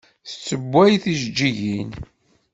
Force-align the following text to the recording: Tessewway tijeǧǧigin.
Tessewway 0.27 0.93
tijeǧǧigin. 1.03 1.89